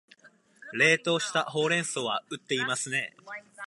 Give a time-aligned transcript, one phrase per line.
[0.73, 3.13] 冷凍したほうれん草は売っていますね